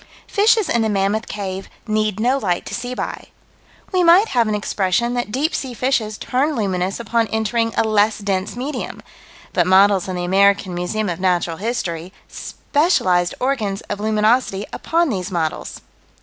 [0.25, 3.27] Fishes in the Mammoth Cave need no light to see by.
[3.91, 8.17] We might have an expression that deep sea fishes turn luminous upon entering a less
[8.17, 9.03] dense medium
[9.53, 15.29] but models in the American Museum of Natural History: specialized organs of luminosity upon these
[15.29, 15.81] models.